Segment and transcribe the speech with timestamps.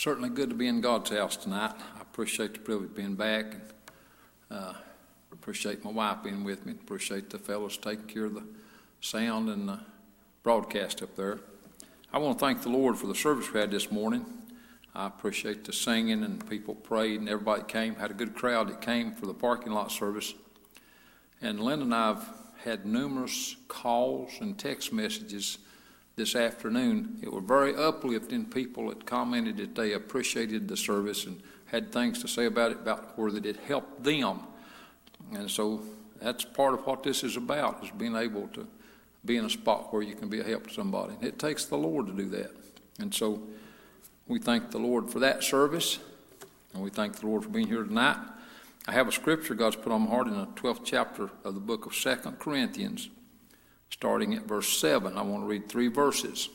[0.00, 1.74] certainly good to be in God's house tonight.
[1.98, 3.52] I appreciate the privilege of being back.
[3.52, 3.62] And,
[4.50, 4.72] uh,
[5.30, 6.72] appreciate my wife being with me.
[6.72, 8.44] Appreciate the fellows taking care of the
[9.02, 9.78] sound and the
[10.42, 11.40] broadcast up there.
[12.14, 14.24] I want to thank the Lord for the service we had this morning.
[14.94, 17.94] I appreciate the singing and people prayed and everybody came.
[17.96, 20.32] Had a good crowd that came for the parking lot service.
[21.42, 22.26] And Linda and I have
[22.64, 25.58] had numerous calls and text messages
[26.20, 27.18] this afternoon.
[27.22, 28.44] It were very uplifting.
[28.44, 32.76] People that commented that they appreciated the service and had things to say about it,
[32.76, 34.40] about where that it helped them.
[35.32, 35.80] And so
[36.20, 38.68] that's part of what this is about, is being able to
[39.24, 41.14] be in a spot where you can be a help to somebody.
[41.22, 42.50] It takes the Lord to do that.
[42.98, 43.42] And so
[44.28, 46.00] we thank the Lord for that service,
[46.74, 48.18] and we thank the Lord for being here tonight.
[48.86, 51.60] I have a scripture God's put on my heart in the 12th chapter of the
[51.60, 53.08] book of Second Corinthians
[53.90, 55.16] starting at verse 7.
[55.16, 56.48] I want to read three verses.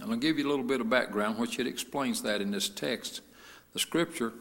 [0.00, 2.68] And I'll give you a little bit of background, which it explains that in this
[2.68, 3.20] text.
[3.72, 4.32] The scripture,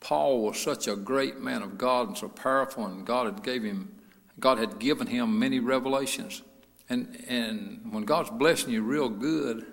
[0.00, 3.62] Paul was such a great man of God and so powerful, and God had gave
[3.62, 3.94] him,
[4.40, 6.42] God had given him many revelations.
[6.88, 9.64] And and when God's blessing you real good,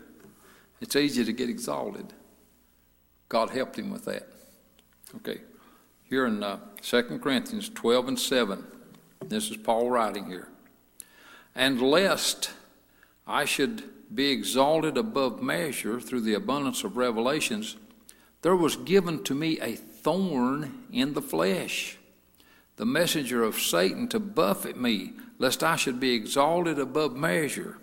[0.80, 2.14] it's easy to get exalted.
[3.28, 4.28] God helped him with that.
[5.18, 5.42] Okay,
[6.03, 8.66] here in uh, 2 Corinthians 12 and 7,
[9.28, 10.48] this is Paul writing here
[11.56, 12.51] and lest
[13.28, 17.78] I should be exalted above measure through the abundance of revelations,
[18.41, 21.97] there was given to me a thorn in the flesh,
[22.78, 27.78] the messenger of Satan to buffet me, lest I should be exalted above measure.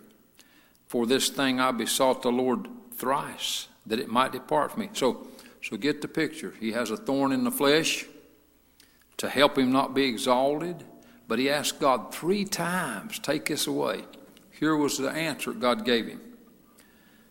[0.86, 4.90] For this thing I besought the Lord thrice, that it might depart from me.
[4.92, 5.26] So,
[5.62, 6.54] so get the picture.
[6.58, 8.06] He has a thorn in the flesh
[9.18, 10.84] to help him not be exalted
[11.28, 14.04] but he asked God three times, Take this away.
[14.50, 16.20] Here was the answer God gave him.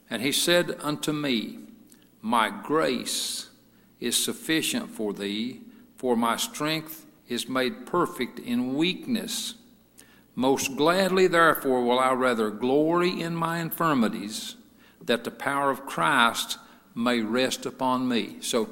[0.09, 1.59] And he said unto me,
[2.21, 3.49] My grace
[3.99, 5.61] is sufficient for thee,
[5.97, 9.55] for my strength is made perfect in weakness.
[10.35, 14.55] Most gladly, therefore, will I rather glory in my infirmities,
[15.03, 16.59] that the power of Christ
[16.93, 18.37] may rest upon me.
[18.41, 18.69] So,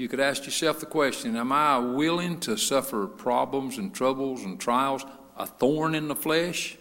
[0.00, 4.58] you could ask yourself the question Am I willing to suffer problems and troubles and
[4.58, 5.04] trials,
[5.36, 6.76] a thorn in the flesh,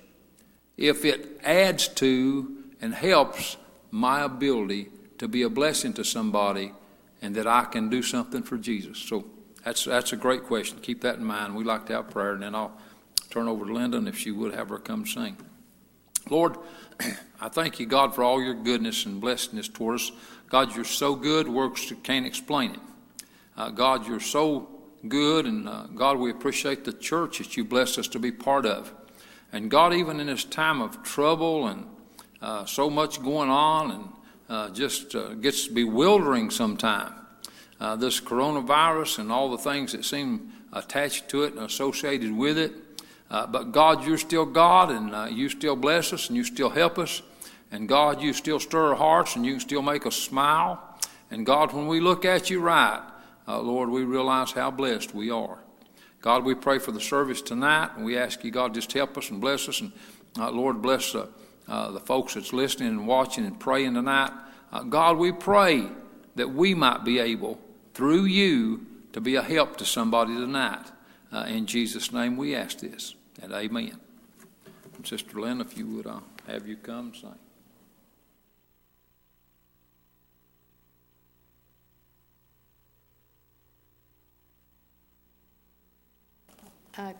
[0.77, 3.57] if it adds to and helps
[3.91, 4.87] my ability
[5.17, 6.71] to be a blessing to somebody
[7.21, 8.97] and that I can do something for Jesus?
[8.97, 9.25] So
[9.65, 10.79] that's, that's a great question.
[10.79, 11.55] Keep that in mind.
[11.55, 12.79] We like to have prayer, and then I'll
[13.29, 15.35] turn over to Linda, and if she would, have her come sing.
[16.29, 16.55] Lord,
[17.41, 20.11] I thank you, God, for all your goodness and blessedness toward us.
[20.47, 22.79] God, you're so good, works can't explain it.
[23.59, 24.69] Uh, God, you're so
[25.05, 28.65] good, and uh, God, we appreciate the church that you blessed us to be part
[28.65, 28.93] of.
[29.51, 31.85] And God, even in this time of trouble and
[32.41, 34.09] uh, so much going on, and
[34.47, 37.13] uh, just uh, gets bewildering sometimes.
[37.81, 42.57] Uh, this coronavirus and all the things that seem attached to it and associated with
[42.57, 42.71] it.
[43.29, 47.21] but God, you're still God, and you still bless us, and you still help us.
[47.73, 50.81] And God, you still stir our hearts, and you still make us smile.
[51.29, 53.01] And God, when we look at you right,
[53.49, 55.57] uh, Lord, we realize how blessed we are.
[56.21, 59.31] God, we pray for the service tonight, and we ask you, God, just help us
[59.31, 59.81] and bless us.
[59.81, 59.91] And
[60.37, 61.27] uh, Lord, bless uh,
[61.67, 64.31] uh the folks that's listening and watching and praying tonight.
[64.71, 65.87] Uh, God, we pray
[66.35, 67.59] that we might be able,
[67.95, 70.85] through you, to be a help to somebody tonight.
[71.31, 73.99] Uh, in Jesus' name we ask this, and amen.
[75.03, 76.07] Sister Lynn, if you would
[76.47, 77.48] have you come sing.
[86.99, 87.13] Uh,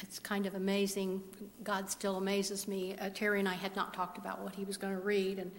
[0.00, 1.22] it's kind of amazing.
[1.62, 2.96] God still amazes me.
[3.00, 5.52] Uh, Terry and I had not talked about what he was going to read, and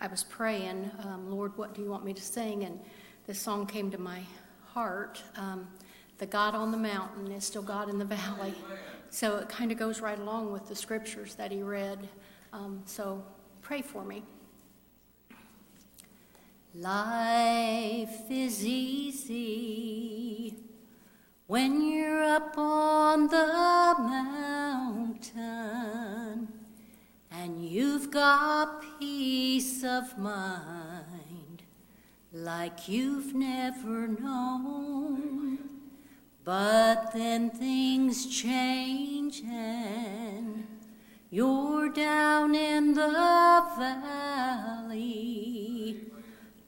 [0.00, 2.64] I was praying, um, Lord, what do you want me to sing?
[2.64, 2.80] And
[3.26, 4.22] this song came to my
[4.64, 5.22] heart.
[5.36, 5.68] Um,
[6.16, 8.54] the God on the mountain is still God in the valley.
[9.10, 12.08] So it kind of goes right along with the scriptures that he read.
[12.52, 13.22] Um, so
[13.60, 14.22] pray for me.
[16.74, 20.69] Life is easy
[21.50, 23.46] when you're up on the
[25.18, 25.34] mountain
[27.32, 31.62] and you've got peace of mind
[32.32, 35.58] like you've never known.
[36.44, 40.68] But then things change and
[41.30, 43.64] you're down in the
[44.86, 45.16] valley.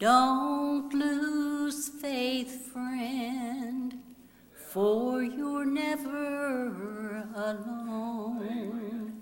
[0.00, 4.01] Don't lose faith, friend
[4.73, 6.69] for you're never
[7.35, 9.13] alone.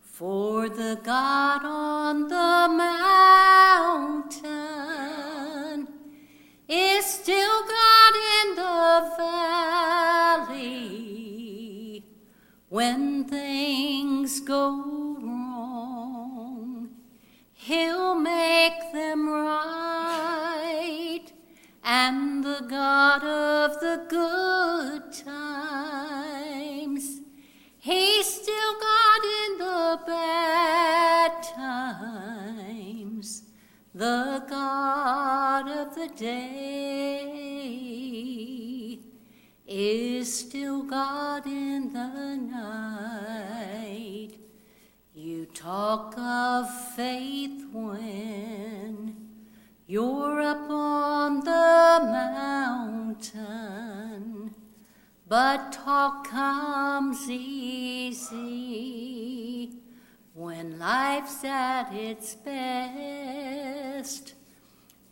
[0.00, 2.68] For the God on the
[4.38, 5.88] mountain
[6.68, 9.10] is still God in the
[10.46, 10.84] valley
[12.68, 16.88] when things go wrong.
[17.52, 21.24] He'll make them right,
[21.82, 23.53] and the God of
[36.24, 37.34] day
[39.66, 44.30] is still God in the night.
[45.14, 46.66] You talk of
[46.96, 49.14] faith when
[49.86, 52.00] you're up on the
[53.20, 54.54] mountain,
[55.28, 58.34] but talk comes easy
[60.32, 63.63] when life's at its best.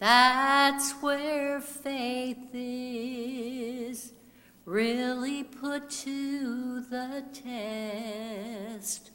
[0.00, 4.12] that's where faith is
[4.64, 9.12] really put to the test.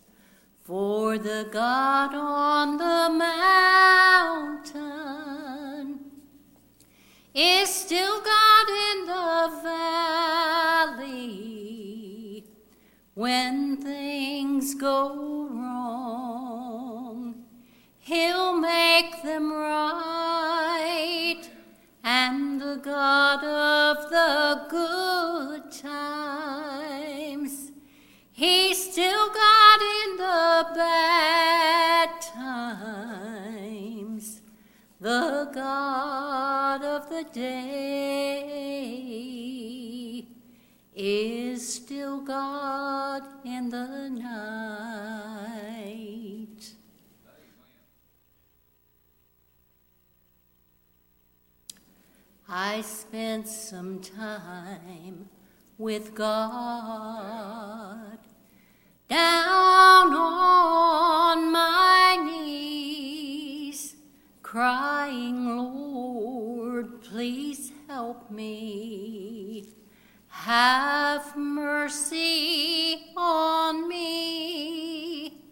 [0.61, 5.46] For the God on the mountain
[7.33, 11.17] is still God in the valley
[13.13, 17.45] when things go wrong.
[17.99, 21.41] He'll make them right,
[22.03, 27.71] and the God of the good times,
[28.31, 31.56] He's still God in the bad
[35.07, 38.43] the God of the day
[40.93, 44.33] is still God in the night.
[52.49, 55.29] I spent some time
[55.77, 58.17] with God
[59.07, 62.76] down on my knees,
[64.47, 69.65] crying, Lord, please help me.
[70.29, 75.43] Have mercy on me.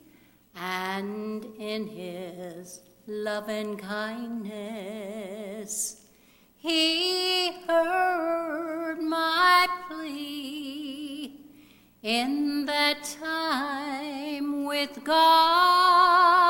[0.56, 4.46] And in his love and kindness,
[6.56, 11.42] he heard my plea
[12.02, 16.46] in that time with God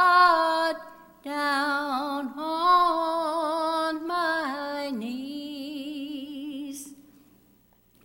[1.26, 6.94] down on my knees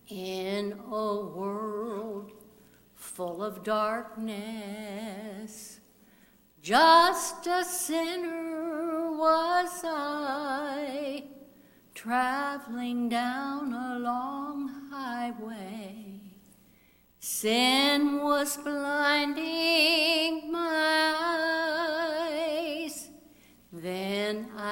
[0.09, 2.33] in a world
[2.95, 4.31] full of darkness.
[6.63, 11.25] Just a sinner was I,
[11.95, 16.23] traveling down a long highway.
[17.19, 21.20] Sin was blinding my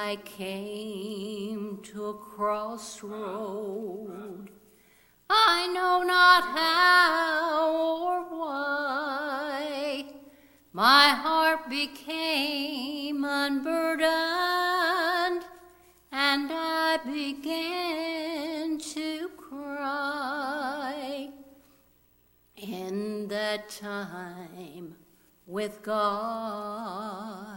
[0.09, 3.09] I came to a crossroad.
[5.29, 7.75] I know not how
[8.07, 10.05] or why.
[10.73, 14.09] My heart became unburdened,
[16.11, 21.29] and I began to cry.
[22.55, 24.95] In that time
[25.45, 27.48] with God,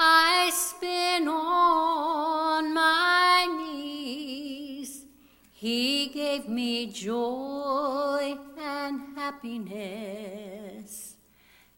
[0.00, 5.04] I spin on my knees.
[5.50, 11.16] He gave me joy and happiness,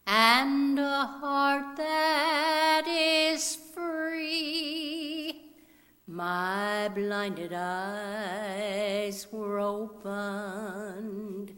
[0.05, 5.41] and a heart that is free.
[6.05, 11.55] My blinded eyes were opened,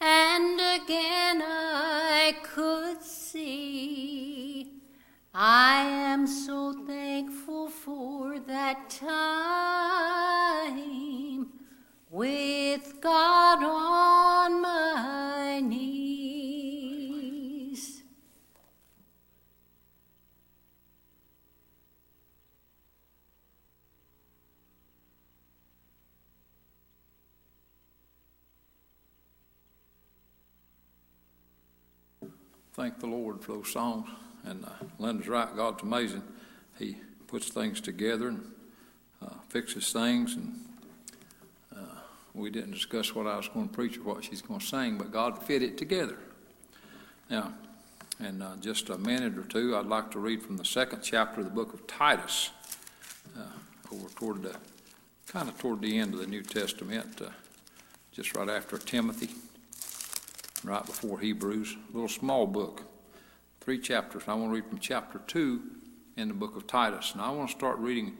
[0.00, 4.01] and again I could see.
[5.34, 9.08] I am so thankful for that time
[12.10, 16.02] with God on my knees.
[32.74, 34.10] Thank the Lord for those songs.
[34.44, 34.68] And uh,
[34.98, 36.22] Linda's right, God's amazing.
[36.78, 36.96] He
[37.26, 38.44] puts things together and
[39.22, 40.34] uh, fixes things.
[40.34, 40.58] And
[41.74, 42.00] uh,
[42.34, 44.98] we didn't discuss what I was going to preach or what she's going to sing,
[44.98, 46.16] but God fit it together.
[47.30, 47.52] Now,
[48.20, 51.40] in uh, just a minute or two, I'd like to read from the second chapter
[51.40, 52.50] of the book of Titus,
[53.36, 54.54] uh, over toward the
[55.26, 57.30] kind of toward the end of the New Testament, uh,
[58.12, 59.30] just right after Timothy,
[60.62, 62.82] right before Hebrews, a little small book,
[63.62, 64.24] three chapters.
[64.26, 65.62] I want to read from chapter 2
[66.16, 67.12] in the book of Titus.
[67.12, 68.16] And I want to start reading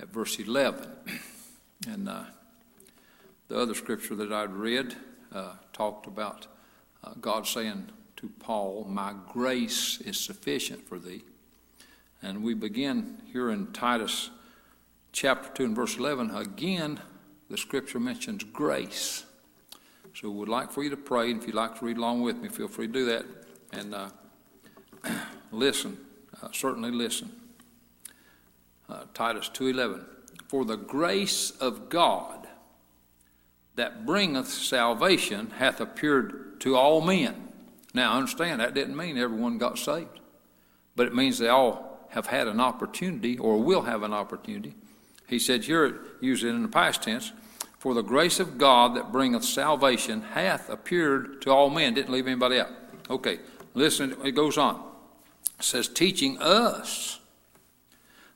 [0.00, 0.86] at verse 11.
[1.86, 2.22] And uh,
[3.48, 4.96] the other scripture that I'd read
[5.32, 6.46] uh, talked about
[7.04, 11.22] uh, God saying to Paul, My grace is sufficient for thee.
[12.22, 14.30] And we begin here in Titus
[15.12, 16.34] chapter 2 and verse 11.
[16.34, 16.98] Again,
[17.50, 19.26] the scripture mentions grace.
[20.14, 22.38] So we'd like for you to pray, and if you'd like to read along with
[22.38, 23.26] me, feel free to do that.
[23.72, 24.08] And uh,
[25.52, 25.98] listen,
[26.42, 27.30] uh, certainly listen.
[28.88, 30.04] Uh, Titus 2.11,
[30.48, 32.46] For the grace of God
[33.74, 37.48] that bringeth salvation hath appeared to all men.
[37.94, 40.20] Now, understand, that didn't mean everyone got saved,
[40.94, 44.74] but it means they all have had an opportunity or will have an opportunity.
[45.26, 47.32] He said here, use it in the past tense,
[47.78, 51.94] for the grace of God that bringeth salvation hath appeared to all men.
[51.94, 52.70] Didn't leave anybody out.
[53.10, 53.40] Okay,
[53.74, 54.82] listen, it goes on.
[55.60, 57.20] Says, teaching us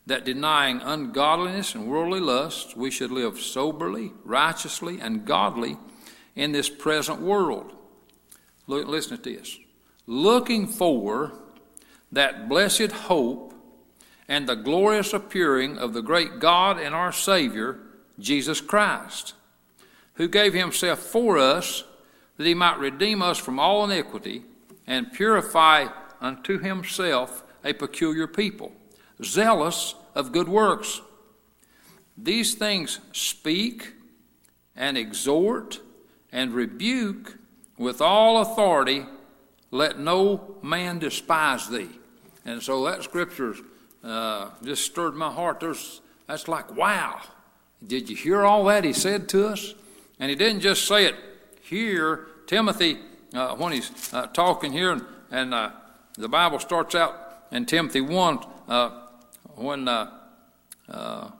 [0.07, 5.77] that denying ungodliness and worldly lusts, we should live soberly, righteously, and godly
[6.35, 7.73] in this present world.
[8.67, 9.59] Look, listen to this.
[10.07, 11.33] Looking for
[12.11, 13.55] that blessed hope
[14.29, 17.79] and the glorious appearing of the great God and our Savior,
[18.19, 19.35] Jesus Christ,
[20.15, 21.85] who gave himself for us
[22.37, 24.45] that he might redeem us from all iniquity
[24.87, 25.89] and purify
[26.21, 28.73] unto himself a peculiar people,
[29.23, 31.01] zealous of good works.
[32.17, 33.95] These things speak
[34.77, 35.81] and exhort
[36.33, 37.39] and rebuke
[37.79, 39.07] with all authority.
[39.71, 41.89] Let no man despise thee.
[42.45, 43.55] And so that scripture
[44.03, 45.61] uh, just stirred my heart.
[45.61, 47.21] There's, that's like, wow.
[47.87, 49.75] Did you hear all that he said to us?
[50.19, 51.15] And he didn't just say it
[51.63, 52.27] here.
[52.47, 52.99] Timothy,
[53.33, 55.71] uh, when he's uh, talking here, and, and uh,
[56.21, 58.91] the Bible starts out in Timothy 1 uh,
[59.57, 60.11] when uh,
[60.89, 61.31] uh,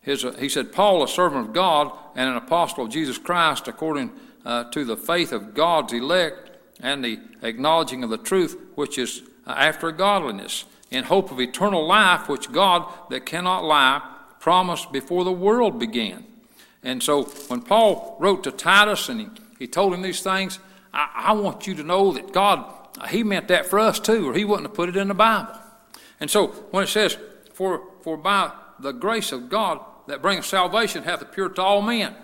[0.00, 4.10] his, he said, Paul, a servant of God and an apostle of Jesus Christ, according
[4.44, 9.92] to the faith of God's elect and the acknowledging of the truth which is after
[9.92, 14.00] godliness, in hope of eternal life, which God, that cannot lie,
[14.40, 16.24] promised before the world began.
[16.82, 19.28] And so when Paul wrote to Titus and he,
[19.58, 20.58] he told him these things,
[20.92, 22.64] I, I want you to know that God,
[23.08, 25.58] he meant that for us too, or he wouldn't have put it in the Bible.
[26.20, 27.16] And so when it says,
[27.52, 32.14] for, for by the grace of God that brings salvation hath appeared to all men,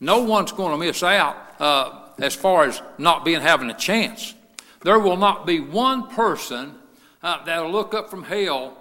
[0.00, 4.34] no one's going to miss out uh, as far as not being having a chance.
[4.82, 6.74] There will not be one person
[7.22, 8.76] uh, that'll look up from hell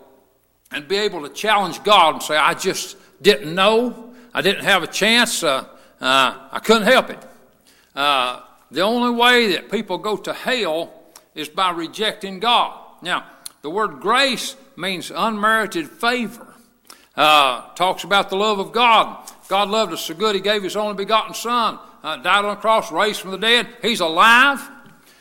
[0.72, 4.14] and be able to challenge God and say, I just didn't know.
[4.34, 5.42] I didn't have a chance.
[5.42, 5.66] Uh,
[6.02, 7.20] uh, I couldn't help it.
[7.96, 10.95] Uh, the only way that people go to hell
[11.36, 12.80] is by rejecting God.
[13.02, 13.26] Now,
[13.62, 16.48] the word grace means unmerited favor.
[17.16, 19.30] Uh, talks about the love of God.
[19.48, 22.62] God loved us so good, He gave His only begotten Son, uh, died on the
[22.62, 23.68] cross, raised from the dead.
[23.82, 24.68] He's alive.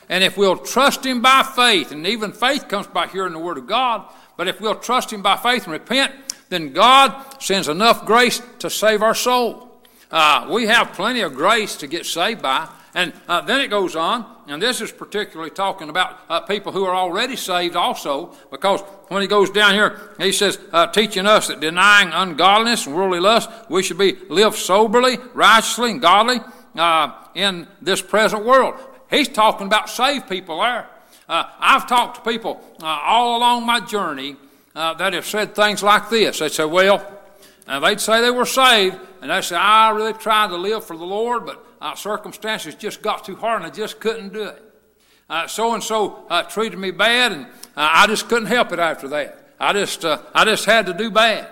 [0.09, 3.59] And if we'll trust Him by faith, and even faith comes by hearing the Word
[3.59, 4.07] of God,
[4.37, 6.13] but if we'll trust Him by faith and repent,
[6.49, 9.81] then God sends enough grace to save our soul.
[10.11, 12.69] Uh, we have plenty of grace to get saved by.
[12.97, 16.85] And uh, then it goes on, and this is particularly talking about uh, people who
[16.85, 21.49] are already saved also, because when he goes down here, he says, uh, teaching us
[21.49, 26.39] that denying ungodliness and worldly lust, we should be live soberly, righteously, and godly
[26.77, 28.75] uh, in this present world.
[29.11, 30.89] He's talking about saved people there.
[31.29, 34.37] Uh, I've talked to people uh, all along my journey
[34.75, 36.39] that have said things like this.
[36.39, 37.05] They say, well,
[37.67, 40.97] and they'd say they were saved, and they say, I really tried to live for
[40.97, 44.63] the Lord, but uh, circumstances just got too hard and I just couldn't do it.
[45.49, 49.53] So and so treated me bad, and uh, I just couldn't help it after that.
[49.59, 51.49] I just, uh, I just had to do bad.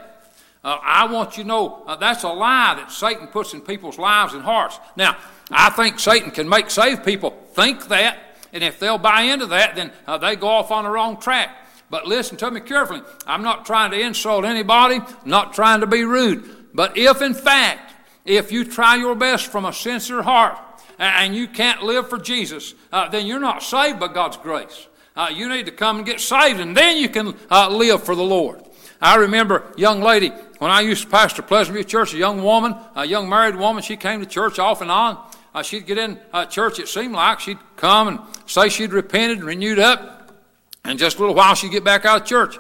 [0.63, 4.35] Uh, I want you to know that's a lie that Satan puts in people's lives
[4.35, 4.79] and hearts.
[4.97, 5.17] Now,
[5.51, 8.19] I think Satan can make saved people think that,
[8.53, 9.91] and if they'll buy into that, then
[10.21, 11.57] they go off on the wrong track.
[11.91, 13.03] But listen to me carefully.
[13.27, 16.69] I'm not trying to insult anybody, not trying to be rude.
[16.73, 17.92] But if in fact,
[18.25, 20.59] if you try your best from a sincere heart
[20.99, 24.87] and you can't live for Jesus, uh, then you're not saved by God's grace.
[25.15, 28.15] Uh, you need to come and get saved, and then you can uh, live for
[28.15, 28.63] the Lord.
[29.01, 32.43] I remember a young lady when I used to pastor Pleasant View Church, a young
[32.43, 35.23] woman, a young married woman, she came to church off and on.
[35.55, 37.41] Uh, she'd get in uh, church, it seemed like.
[37.41, 40.33] She'd come and say she'd repented and renewed up.
[40.85, 42.57] And just a little while, she'd get back out of church.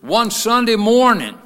[0.00, 1.38] One Sunday morning,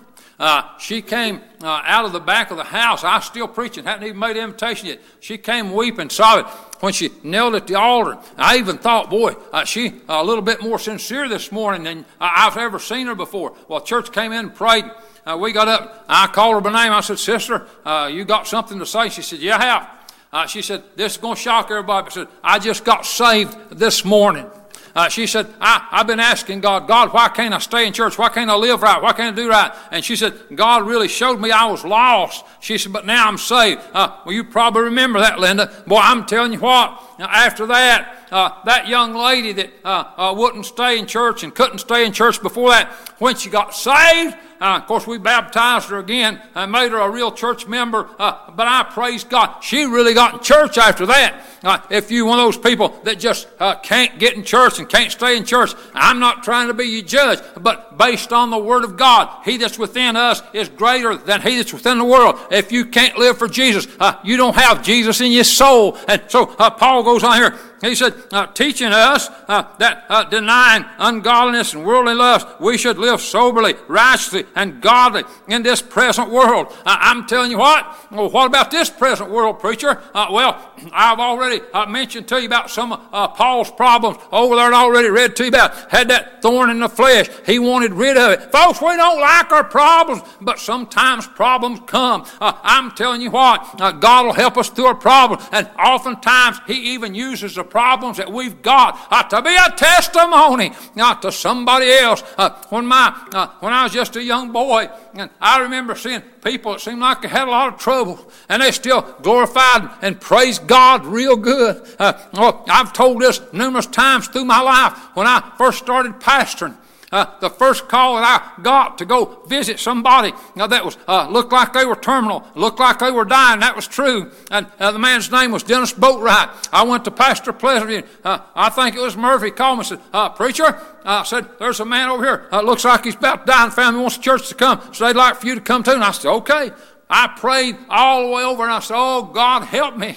[0.43, 3.05] Uh, she came uh, out of the back of the house.
[3.05, 5.01] I was still preaching, hadn't even made invitation yet.
[5.21, 6.51] She came weeping, sobbing
[6.81, 8.19] when she knelt at the altar.
[8.37, 12.57] I even thought, boy, uh, she a little bit more sincere this morning than I've
[12.57, 13.55] ever seen her before.
[13.69, 14.85] Well, church came in and prayed.
[15.25, 16.05] Uh, we got up.
[16.09, 16.93] I called her by name.
[16.93, 19.11] I said, Sister, uh, you got something to say?
[19.11, 19.91] She said, Yeah, I have.
[20.33, 22.09] Uh, she said, This is going to shock everybody.
[22.09, 24.51] I said, I just got saved this morning.
[24.95, 28.19] Uh, she said, I, I've been asking God, God, why can't I stay in church?
[28.19, 29.01] Why can't I live right?
[29.01, 29.73] Why can't I do right?
[29.91, 32.45] And she said, God really showed me I was lost.
[32.61, 33.81] She said, but now I'm saved.
[33.95, 35.73] Uh, well, you probably remember that, Linda.
[35.87, 40.67] Boy, I'm telling you what, after that, uh, that young lady that uh, uh, wouldn't
[40.67, 44.79] stay in church and couldn't stay in church before that, when she got saved, uh,
[44.79, 48.09] of course, we baptized her again and made her a real church member.
[48.17, 49.61] Uh, but I praise God.
[49.61, 51.45] She really got in church after that.
[51.65, 54.89] Uh, if you're one of those people that just uh, can't get in church and
[54.89, 58.59] can't stay in church, I'm not trying to be your judge, but based on the
[58.59, 62.39] Word of God, He that's within us is greater than He that's within the world.
[62.51, 65.97] If you can't live for Jesus, uh, you don't have Jesus in your soul.
[66.09, 67.59] And so uh, Paul goes on here.
[67.81, 73.21] He said, uh, teaching us uh, that denying ungodliness and worldly lust, we should live
[73.21, 76.73] soberly, righteously, and godly in this present world.
[76.87, 78.13] I'm telling you what.
[78.13, 80.01] Well, what about this present world, preacher?
[80.15, 84.67] Well, I've already uh, mentioned to you about some of Paul's problems over there.
[84.67, 87.29] And already read to you about had that thorn in the flesh.
[87.47, 88.53] He wanted rid of it.
[88.53, 92.25] Folks, we don't like our problems, but sometimes problems come.
[92.41, 93.79] I'm telling you what.
[94.01, 98.31] God will help us through a problem, and oftentimes He even uses the problems that
[98.31, 102.23] we've got uh, to be a testimony not to somebody else.
[102.37, 106.23] Uh, when my uh, when I was just a young boy, and I remember seeing
[106.43, 110.21] people that seemed like they had a lot of trouble, and they still glorified and
[110.21, 111.87] praised God real good.
[111.99, 116.77] Uh, well, I've told this numerous times through my life when I first started pastoring.
[117.13, 121.29] Uh, the first call that I got to go visit somebody uh, that was uh,
[121.29, 123.61] looked like they were terminal, looked like they were dying.
[123.61, 124.33] That was true.
[124.51, 126.71] And uh, the man's name was Dennis Boatwright.
[126.73, 128.07] I went to Pastor Pleasant.
[128.25, 129.51] Uh, I think it was Murphy.
[129.51, 132.49] Called me and said, uh, "Preacher," I said, "There's a man over here.
[132.63, 134.81] looks like he's about to die, and family wants the church to come.
[134.93, 136.73] So they'd like for you to come too." And I said, "Okay."
[137.11, 140.17] I prayed all the way over, and I said, "Oh God, help me."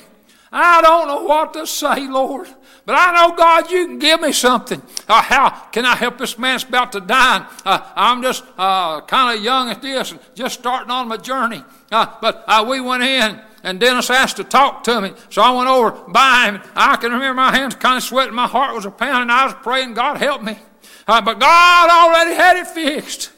[0.57, 2.47] I don't know what to say, Lord.
[2.85, 4.81] But I know, God, you can give me something.
[5.05, 7.45] Uh, how can I help this man that's about to die?
[7.65, 11.61] Uh, I'm just uh, kind of young at this and just starting on my journey.
[11.91, 15.11] Uh, but uh, we went in and Dennis asked to talk to me.
[15.29, 16.61] So I went over by him.
[16.73, 18.33] I can remember my hands kind of sweating.
[18.33, 19.31] My heart was a pounding.
[19.31, 20.57] I was praying, God help me.
[21.05, 23.33] Uh, but God already had it fixed.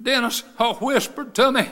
[0.00, 0.44] Dennis
[0.80, 1.68] whispered to me.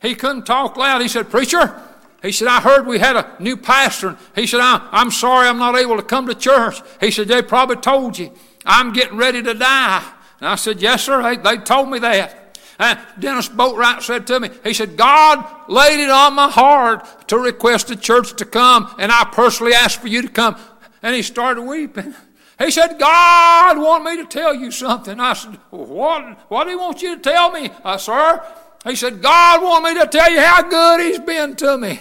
[0.00, 1.02] He couldn't talk loud.
[1.02, 1.82] He said, Preacher,
[2.22, 4.16] he said, I heard we had a new pastor.
[4.34, 6.80] He said, I'm sorry I'm not able to come to church.
[7.00, 8.32] He said, they probably told you
[8.64, 10.08] I'm getting ready to die.
[10.38, 11.22] And I said, yes, sir.
[11.22, 12.58] They, they told me that.
[12.78, 17.38] And Dennis Boatwright said to me, he said, God laid it on my heart to
[17.38, 20.56] request the church to come, and I personally asked for you to come.
[21.02, 22.14] And he started weeping.
[22.58, 25.20] He said, God wanted me to tell you something.
[25.20, 28.44] I said, what, what do he want you to tell me, uh, sir?
[28.84, 32.00] He said, God wanted me to tell you how good he's been to me.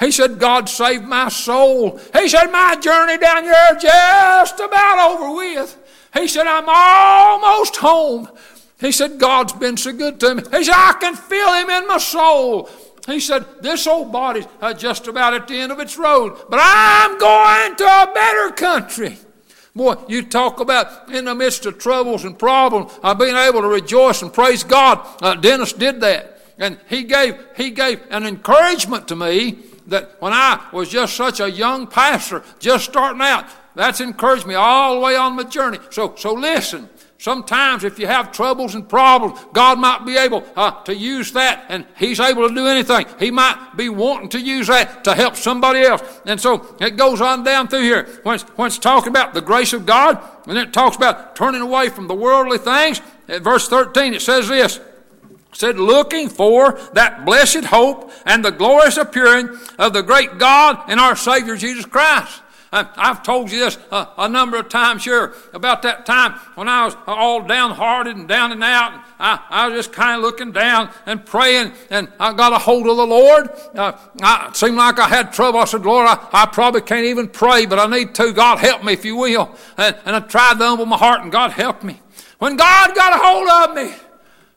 [0.00, 1.98] He said, God saved my soul.
[2.12, 5.78] He said, my journey down here just about over with.
[6.14, 8.28] He said, I'm almost home.
[8.80, 10.42] He said, God's been so good to me.
[10.50, 12.68] He said, I can feel him in my soul.
[13.06, 17.18] He said, This old body's just about at the end of its road, but I'm
[17.18, 19.18] going to a better country.
[19.76, 23.68] Boy, you talk about in the midst of troubles and problems, uh, being able to
[23.68, 25.04] rejoice and praise God.
[25.20, 26.30] Uh, Dennis did that.
[26.58, 31.40] And he gave, he gave an encouragement to me that when I was just such
[31.40, 35.78] a young pastor, just starting out, that's encouraged me all the way on my journey.
[35.90, 36.88] So, so listen.
[37.24, 41.64] Sometimes, if you have troubles and problems, God might be able uh, to use that,
[41.70, 43.06] and He's able to do anything.
[43.18, 46.02] He might be wanting to use that to help somebody else.
[46.26, 49.40] And so it goes on down through here when it's, when it's talking about the
[49.40, 53.00] grace of God, and it talks about turning away from the worldly things.
[53.26, 54.78] At verse 13, it says this
[55.54, 61.00] said, looking for that blessed hope and the glorious appearing of the great God and
[61.00, 62.42] our Savior Jesus Christ.
[62.74, 66.84] I've told you this a, a, number of times sure, about that time when I
[66.86, 69.00] was all downhearted and down and out.
[69.18, 72.88] I, I was just kind of looking down and praying, and I got a hold
[72.88, 73.50] of the Lord.
[73.74, 75.60] Uh, I, it seemed like I had trouble.
[75.60, 78.32] I said, Lord, I, I, probably can't even pray, but I need to.
[78.32, 79.54] God help me, if you will.
[79.78, 82.00] And, and I tried to humble my heart, and God helped me.
[82.38, 83.94] When God got a hold of me,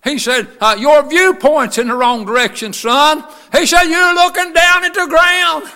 [0.07, 3.23] he said, uh, Your viewpoint's in the wrong direction, son.
[3.51, 5.71] He said, You're looking down at the ground.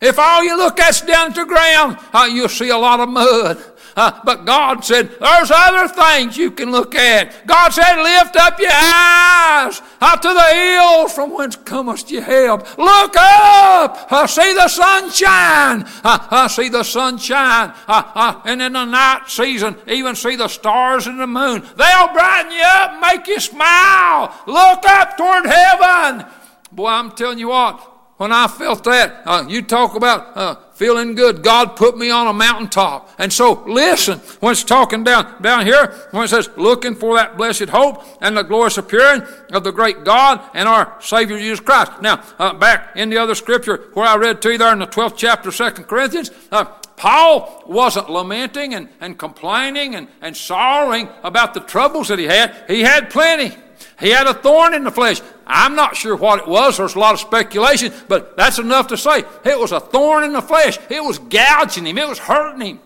[0.00, 3.08] If all you look at's down at the ground, uh, you'll see a lot of
[3.08, 3.62] mud.
[3.94, 7.46] Uh, but God said, there's other things you can look at.
[7.46, 12.78] God said, lift up your eyes out to the hills from whence comest your help.
[12.78, 14.10] Look up.
[14.10, 15.84] Uh, see the sunshine.
[16.02, 17.74] Uh, see the sunshine.
[17.86, 21.60] And in the night season, even see the stars and the moon.
[21.76, 24.34] They'll brighten you up, make you smile.
[24.46, 26.26] Look up toward heaven.
[26.72, 31.14] Boy, I'm telling you what, when I felt that, uh, you talk about uh, feeling
[31.14, 31.42] good.
[31.42, 33.10] God put me on a mountaintop.
[33.18, 37.36] And so listen when it's talking down, down here, when it says looking for that
[37.36, 39.22] blessed hope and the glorious appearing
[39.52, 42.00] of the great God and our Savior Jesus Christ.
[42.00, 44.86] Now, uh, back in the other scripture where I read to you there in the
[44.86, 46.64] 12th chapter, 2 Corinthians, uh,
[46.96, 52.54] Paul wasn't lamenting and, and complaining and, and sorrowing about the troubles that he had.
[52.68, 53.56] He had plenty.
[53.98, 55.20] He had a thorn in the flesh.
[55.46, 56.76] I'm not sure what it was.
[56.76, 60.32] There's a lot of speculation, but that's enough to say it was a thorn in
[60.32, 60.78] the flesh.
[60.88, 62.80] It was gouging him, it was hurting him.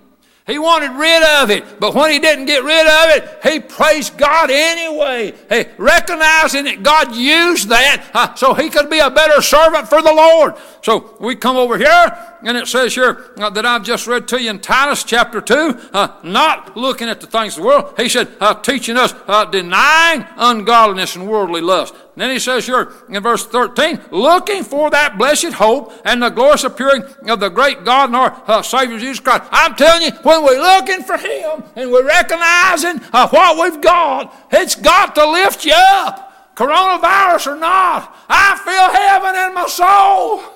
[0.46, 4.16] He wanted rid of it, but when he didn't get rid of it, he praised
[4.16, 5.34] God anyway.
[5.48, 10.00] Hey, recognizing that God used that uh, so he could be a better servant for
[10.00, 10.54] the Lord.
[10.82, 14.40] So we come over here, and it says here uh, that I've just read to
[14.40, 15.54] you in Titus chapter 2,
[15.92, 17.94] uh, not looking at the things of the world.
[17.96, 21.92] He said, uh, teaching us uh, denying ungodliness and worldly lust.
[21.94, 26.28] And then he says here in verse 13, looking for that blessed hope and the
[26.28, 29.42] glorious appearing of the great God and our uh, Savior Jesus Christ.
[29.50, 34.32] I'm telling you, when we're looking for Him and we're recognizing uh, what we've got,
[34.52, 36.54] it's got to lift you up.
[36.54, 40.55] Coronavirus or not, I feel heaven in my soul.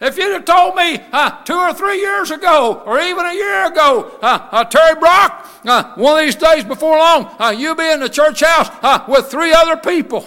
[0.00, 3.66] If you'd have told me uh, two or three years ago, or even a year
[3.66, 7.90] ago, uh, uh, Terry Brock, uh, one of these days before long, uh, you'll be
[7.90, 10.26] in the church house uh, with three other people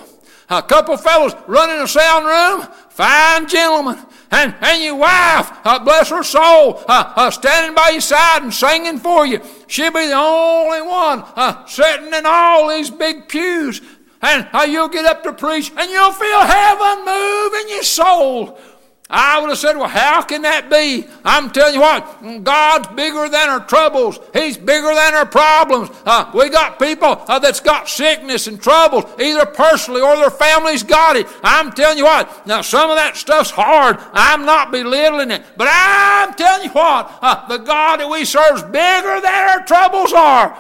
[0.50, 3.98] a couple fellows running a sound room, fine gentlemen,
[4.30, 5.52] and, and your wife,
[5.84, 6.84] bless her soul,
[7.32, 9.42] standing by your side and singing for you.
[9.66, 11.24] She'll be the only one
[11.66, 13.82] sitting in all these big pews.
[14.22, 18.60] And you'll get up to preach and you'll feel heaven move in your soul.
[19.16, 21.08] I would have said, Well, how can that be?
[21.24, 24.20] I'm telling you what, God's bigger than our troubles.
[24.34, 25.92] He's bigger than our problems.
[26.04, 30.82] Uh, we got people uh, that's got sickness and troubles, either personally or their family's
[30.82, 31.28] got it.
[31.44, 33.98] I'm telling you what, now some of that stuff's hard.
[34.14, 35.44] I'm not belittling it.
[35.56, 39.64] But I'm telling you what, uh, the God that we serve is bigger than our
[39.64, 40.58] troubles are.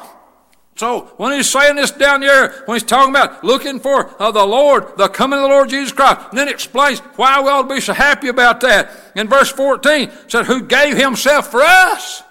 [0.75, 4.45] So when he's saying this down here, when he's talking about looking for uh, the
[4.45, 7.75] Lord, the coming of the Lord Jesus Christ, and then explains why we ought to
[7.75, 8.89] be so happy about that.
[9.15, 12.23] In verse 14, said, who gave himself for us.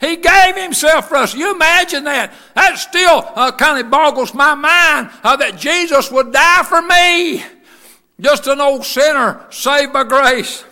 [0.00, 1.34] He gave himself for us.
[1.34, 2.32] You imagine that?
[2.54, 7.42] That still uh, kind of boggles my mind uh, that Jesus would die for me.
[8.20, 10.64] Just an old sinner saved by grace.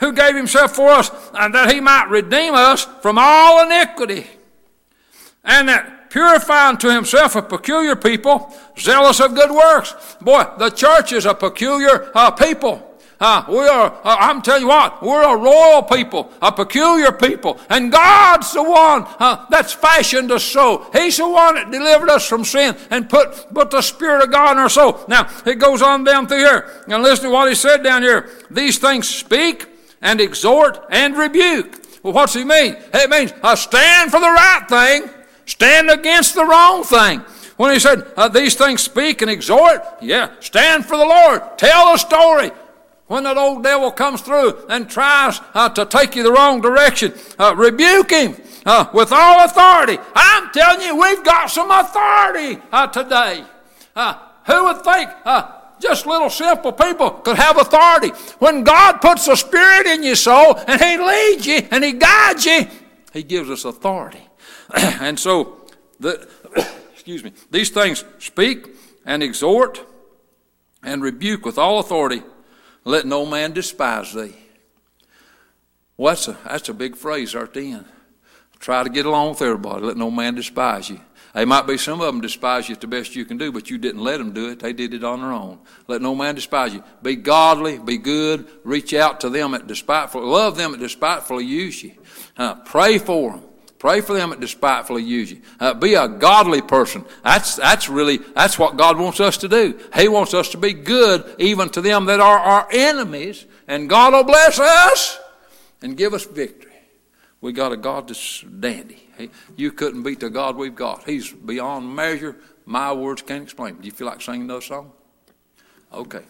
[0.00, 4.26] Who gave himself for us and that he might redeem us from all iniquity.
[5.44, 10.16] And that purifying to himself a peculiar people, zealous of good works.
[10.20, 12.84] Boy, the church is a peculiar uh, people.
[13.20, 17.58] Uh, we are, uh, I'm telling you what, we're a royal people, a peculiar people.
[17.68, 20.88] And God's the one uh, that's fashioned us so.
[20.92, 24.52] He's the one that delivered us from sin and put, put the Spirit of God
[24.52, 25.00] in our soul.
[25.08, 26.84] Now, it goes on down through here.
[26.86, 28.30] And listen to what he said down here.
[28.52, 29.66] These things speak
[30.00, 31.86] and exhort and rebuke.
[32.04, 32.76] Well, what's he mean?
[32.94, 35.10] It means I stand for the right thing
[35.48, 37.20] Stand against the wrong thing.
[37.56, 41.40] When he said, uh, These things speak and exhort, yeah, stand for the Lord.
[41.56, 42.50] Tell a story.
[43.06, 47.14] When that old devil comes through and tries uh, to take you the wrong direction,
[47.38, 49.96] uh, rebuke him uh, with all authority.
[50.14, 53.42] I'm telling you, we've got some authority uh, today.
[53.96, 55.08] Uh, who would think
[55.80, 58.08] just little simple people could have authority?
[58.38, 62.44] When God puts a spirit in your soul and He leads you and He guides
[62.44, 62.66] you,
[63.14, 64.27] He gives us authority.
[65.00, 65.66] and so,
[66.00, 66.28] the,
[66.92, 68.68] excuse me, these things speak
[69.04, 69.84] and exhort
[70.82, 72.22] and rebuke with all authority.
[72.84, 74.34] Let no man despise thee.
[75.96, 77.84] Well, that's a, that's a big phrase right then.
[78.60, 79.84] Try to get along with everybody.
[79.84, 81.00] Let no man despise you.
[81.34, 83.78] They might be some of them despise you the best you can do, but you
[83.78, 84.58] didn't let them do it.
[84.58, 85.58] They did it on their own.
[85.86, 86.82] Let no man despise you.
[87.02, 91.82] Be godly, be good, reach out to them at despiteful, love them at despitefully use
[91.82, 91.92] you.
[92.36, 93.47] Uh, pray for them.
[93.78, 95.40] Pray for them that despitefully use you.
[95.60, 97.04] Uh, be a godly person.
[97.22, 99.78] That's, that's really, that's what God wants us to do.
[99.94, 104.14] He wants us to be good even to them that are our enemies, and God
[104.14, 105.18] will bless us
[105.80, 106.72] and give us victory.
[107.40, 109.00] We got a God that's dandy.
[109.16, 111.04] He, you couldn't beat the God we've got.
[111.04, 112.36] He's beyond measure.
[112.66, 113.76] My words can't explain.
[113.76, 114.92] Do you feel like singing those song?
[115.92, 116.22] Okay.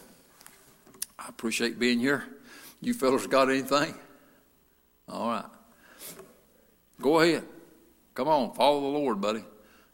[1.19, 2.25] I appreciate being here.
[2.83, 3.95] You fellas got anything?
[5.09, 5.45] All right.
[7.01, 7.45] Go ahead.
[8.15, 9.45] Come on, follow the Lord, buddy.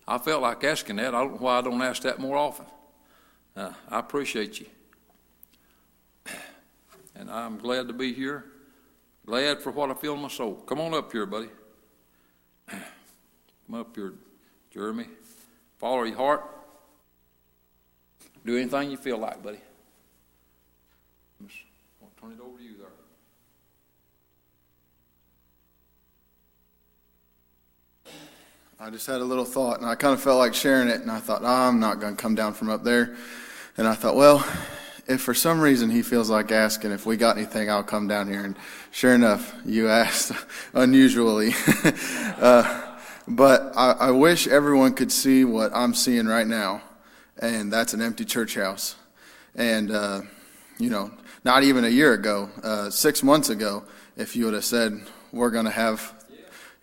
[0.07, 1.15] I felt like asking that.
[1.15, 2.67] I don't know why I don't ask that more often.
[3.57, 4.67] Uh, I appreciate you.
[7.17, 8.45] And I'm glad to be here.
[9.25, 10.55] Glad for what I feel in my soul.
[10.55, 11.49] Come on up here, buddy.
[12.69, 14.15] Come up here,
[14.73, 15.07] Jeremy.
[15.79, 16.43] Follow your heart.
[18.45, 19.61] Do anything you feel like, buddy.
[21.41, 22.89] I'll turn it over to you there.
[28.81, 31.09] I just had a little thought, and I kind of felt like sharing it, and
[31.09, 33.15] I thought, "Ah, I'm not going to come down from up there.
[33.77, 34.45] And I thought, well,
[35.07, 38.27] if for some reason he feels like asking if we got anything, I'll come down
[38.27, 38.45] here.
[38.45, 38.57] And
[38.91, 40.33] sure enough, you asked
[40.73, 41.53] unusually.
[42.41, 42.97] uh,
[43.29, 46.83] but I, I wish everyone could see what I'm seeing right now,
[47.39, 48.97] and that's an empty church house.
[49.55, 50.23] And, uh,
[50.79, 51.13] you know,
[51.45, 53.85] not even a year ago, uh, six months ago,
[54.17, 56.13] if you would have said, we're going to have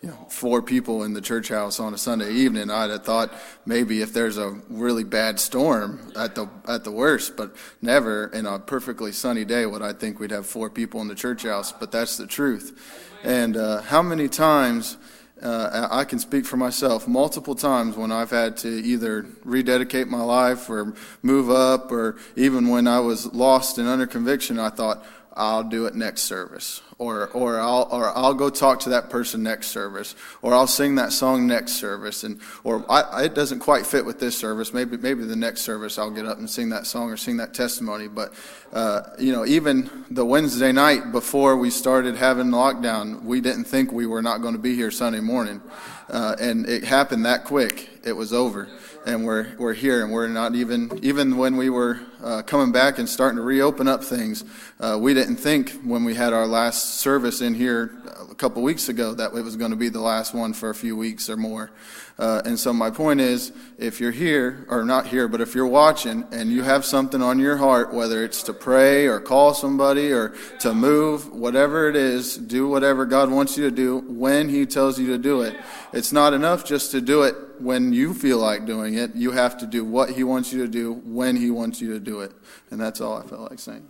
[0.02, 3.32] you know, four people in the church house on a Sunday evening, I'd have thought
[3.64, 8.44] maybe if there's a really bad storm at the at the worst, but never in
[8.44, 11.70] a perfectly sunny day would I think we'd have four people in the church house.
[11.70, 12.76] But that's the truth.
[13.22, 14.96] And uh, how many times?
[15.40, 17.08] Uh, I can speak for myself.
[17.08, 22.68] Multiple times when I've had to either rededicate my life or move up, or even
[22.68, 25.04] when I was lost and under conviction, I thought,
[25.34, 29.42] I'll do it next service, or or I'll or I'll go talk to that person
[29.42, 33.86] next service, or I'll sing that song next service, and or I, it doesn't quite
[33.86, 34.74] fit with this service.
[34.74, 37.54] Maybe maybe the next service I'll get up and sing that song or sing that
[37.54, 38.08] testimony.
[38.08, 38.34] But
[38.72, 43.92] uh, you know, even the Wednesday night before we started having lockdown, we didn't think
[43.92, 45.62] we were not going to be here Sunday morning,
[46.10, 47.88] uh, and it happened that quick.
[48.04, 48.68] It was over
[49.06, 52.98] and we're we're here, and we're not even even when we were uh, coming back
[52.98, 54.44] and starting to reopen up things,
[54.80, 57.92] uh, we didn't think when we had our last service in here
[58.30, 60.74] a couple weeks ago that it was going to be the last one for a
[60.74, 61.70] few weeks or more.
[62.18, 65.66] Uh, and so my point is, if you're here or not here, but if you're
[65.66, 70.12] watching and you have something on your heart, whether it's to pray or call somebody
[70.12, 74.66] or to move, whatever it is, do whatever God wants you to do when He
[74.66, 75.56] tells you to do it.
[75.92, 79.14] It's not enough just to do it when you feel like doing it.
[79.14, 82.00] You have to do what He wants you to do when He wants you to
[82.00, 82.32] do it.
[82.70, 83.86] And that's all I felt like saying.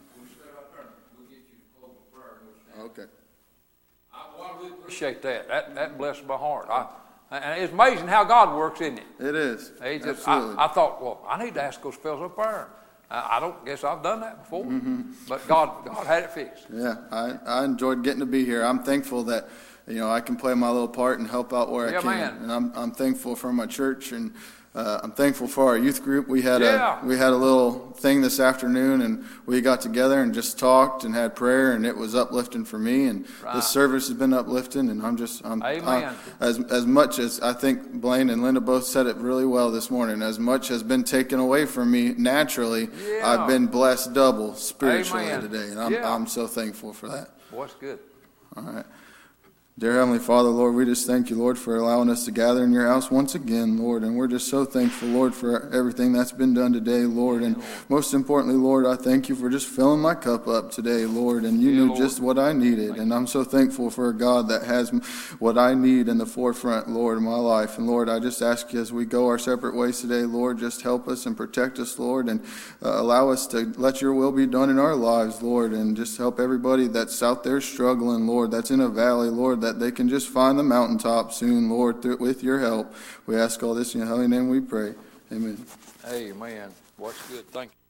[2.80, 3.04] Okay.
[4.12, 5.48] I well, I really appreciate that.
[5.48, 6.66] That, that blessed my heart.
[6.70, 6.86] I,
[7.30, 9.04] and it's amazing how God works, isn't it?
[9.18, 9.72] It is.
[9.80, 10.56] Just, Absolutely.
[10.56, 12.68] I, I thought, well, I need to ask those fellows up there.
[13.10, 15.02] I, I don't guess I've done that before, Mm-hmm.
[15.28, 16.66] but God, God had it fixed.
[16.72, 18.62] Yeah, I, I enjoyed getting to be here.
[18.62, 19.48] I'm thankful that,
[19.88, 22.10] you know, I can play my little part and help out where Yeah, I can.
[22.10, 22.36] man.
[22.42, 24.32] And I'm, I'm thankful for my church and
[24.74, 26.28] uh, I'm thankful for our youth group.
[26.28, 27.02] We had Yeah.
[27.02, 31.04] a we had a little thing this afternoon and we got together and just talked
[31.04, 33.56] and had prayer and it was uplifting for me and Right.
[33.56, 36.14] this service has been uplifting and I'm just I'm Amen.
[36.40, 39.70] I- as as much as I think Blaine and Linda both said it really well
[39.70, 40.22] this morning.
[40.22, 43.28] As much has been taken away from me naturally, Yeah.
[43.30, 45.42] I've been blessed double spiritually Amen.
[45.42, 46.14] today, and I'm Yeah.
[46.14, 47.28] I'm so thankful for that.
[47.50, 47.98] What's good.
[48.56, 48.86] All right.
[49.78, 52.72] Dear Heavenly Father, Lord, we just thank you, Lord, for allowing us to gather in
[52.72, 54.02] your house once again, Lord.
[54.02, 57.42] And we're just so thankful, Lord, for everything that's been done today, Lord.
[57.42, 57.56] And
[57.88, 61.44] most importantly, Lord, I thank you for just filling my cup up today, Lord.
[61.44, 61.98] And you Yeah, knew Lord.
[61.98, 62.96] just what I needed.
[62.96, 64.90] And I'm so thankful for a God that has
[65.38, 67.78] what I need in the forefront, Lord, of my life.
[67.78, 70.82] And Lord, I just ask you as we go our separate ways today, Lord, just
[70.82, 72.40] help us and protect us, Lord, and
[72.84, 75.72] uh, allow us to let your will be done in our lives, Lord.
[75.72, 79.80] And just help everybody that's out there struggling, Lord, that's in a valley, Lord, that
[79.80, 82.94] they can just find the mountaintop soon, Lord, through, with your help.
[83.26, 84.94] We ask all this in your holy name we pray.
[85.32, 85.64] Amen.
[86.06, 86.70] Amen.
[87.00, 87.50] It's good.
[87.50, 87.81] Thank you.